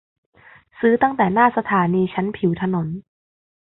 [0.79, 2.87] ซื้อตั้งแต่หน้าสถานีชั้นผิวถนน